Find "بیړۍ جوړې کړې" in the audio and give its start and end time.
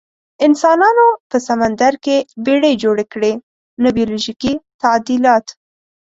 2.45-3.33